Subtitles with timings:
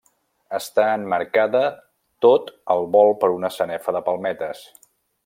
[0.59, 1.61] Està emmarcada
[2.27, 4.65] tot al volt per una sanefa de palmetes.